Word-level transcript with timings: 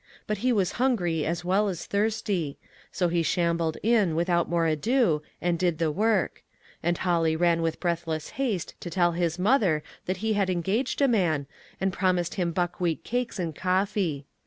But 0.25 0.39
he 0.39 0.51
was 0.51 0.71
hun 0.81 0.95
gry 0.95 1.21
as 1.23 1.45
well 1.45 1.69
as 1.69 1.85
thirsty; 1.85 2.57
so 2.91 3.07
he 3.07 3.21
shambled 3.21 3.77
in 3.83 4.15
without 4.15 4.49
more 4.49 4.65
ado, 4.65 5.21
and 5.39 5.59
did 5.59 5.77
the 5.77 5.91
work; 5.91 6.41
and 6.81 6.97
Holly 6.97 7.35
ran 7.35 7.61
with 7.61 7.79
breathless 7.79 8.31
haste 8.41 8.73
to 8.79 8.89
tell 8.89 9.11
his 9.11 9.37
mother 9.37 9.83
that 10.07 10.17
he 10.25 10.33
had 10.33 10.49
engaged 10.49 11.03
a 11.03 11.07
man, 11.07 11.45
and 11.79 11.93
promised 11.93 12.33
him 12.33 12.51
buckwheat 12.51 13.03
cakes 13.03 13.37
and 13.37 13.55
coffee. 13.55 14.25